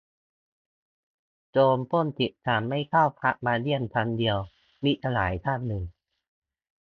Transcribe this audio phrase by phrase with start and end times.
[1.51, 4.37] "โจรปล้นสิบครั้ง ไม่เท่าพระมาเยี่ยมครั้งเดียว"-
[4.83, 5.83] มิตรสหายท่านหนึ่ง